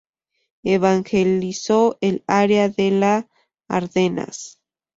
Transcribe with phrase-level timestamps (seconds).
[0.63, 3.29] Evangelizó el área de la
[3.67, 4.59] Ardenas.